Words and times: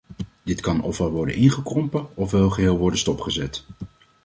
Dit 0.43 0.61
kan 0.61 0.81
ofwel 0.81 1.11
worden 1.11 1.35
ingekrompen 1.35 2.15
ofwel 2.17 2.49
geheel 2.49 2.77
worden 2.77 2.99
stopgezet. 2.99 3.65